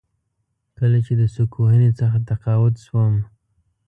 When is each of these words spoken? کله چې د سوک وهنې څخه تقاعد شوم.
کله 0.77 0.99
چې 1.05 1.13
د 1.19 1.23
سوک 1.33 1.51
وهنې 1.59 1.91
څخه 1.99 2.17
تقاعد 2.29 2.75
شوم. 2.85 3.13